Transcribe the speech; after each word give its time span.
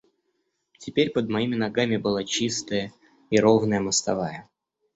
Теперь 0.79 1.11
под 1.11 1.29
моими 1.29 1.53
ногами 1.55 1.95
была 1.97 2.23
чистая 2.23 2.91
и 3.29 3.39
ровная 3.39 3.81
мостовая. 3.81 4.49